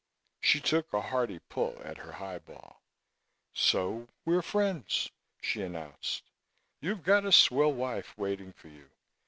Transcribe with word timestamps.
She 0.39 0.59
took 0.59 0.91
a 0.93 0.99
hearty 1.01 1.37
pull 1.37 1.79
at 1.83 1.99
her 1.99 2.13
highball. 2.13 2.81
"So 3.53 4.07
we're 4.25 4.41
friends," 4.41 5.11
she 5.39 5.61
announced. 5.61 6.23
"You've 6.79 7.03
got 7.03 7.23
a 7.23 7.31
swell 7.31 7.71
wife 7.73 8.17
waiting 8.17 8.51
for 8.51 8.69
you. 8.69 8.89